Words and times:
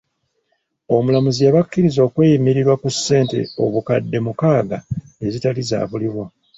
Omulamuzi 0.95 1.41
yabakkiriza 1.43 1.99
okweyimirirwa 2.07 2.75
ku 2.81 2.89
ssente 2.95 3.39
obukadde 3.63 4.17
mukaaga 4.25 4.77
ezitaali 5.25 5.61
za 5.69 5.79
buliwo. 5.89 6.23